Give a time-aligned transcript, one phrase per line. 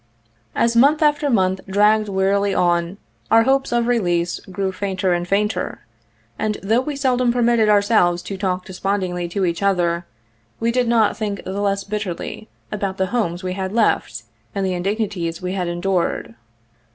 [0.55, 2.97] As month after month dragged wearily on,
[3.29, 5.81] our hopes of release grew fainter and fainter,
[6.39, 10.07] and though we seldom permitted ourselves to talk despondingly to each other,
[10.59, 14.23] we did not tli ink the less bitterly about the homes we had left
[14.55, 16.33] and the indignities we had endured.